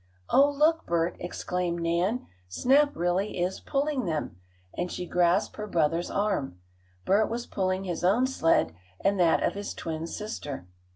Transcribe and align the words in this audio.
"Oh, 0.31 0.49
look, 0.49 0.87
Bert!" 0.87 1.15
exclaimed 1.19 1.79
Nan, 1.79 2.25
"Snap 2.49 2.95
really 2.95 3.37
is 3.39 3.59
pulling 3.59 4.05
them," 4.05 4.37
and 4.73 4.91
she 4.91 5.05
grasped 5.05 5.57
her 5.57 5.67
brother's 5.67 6.09
arm. 6.09 6.59
Bert 7.05 7.29
was 7.29 7.45
pulling 7.45 7.83
his 7.83 8.03
own 8.03 8.25
sled 8.25 8.73
and 9.01 9.19
that 9.19 9.43
of 9.43 9.53
his 9.53 9.75
twin 9.75 10.07
sister. 10.07 10.65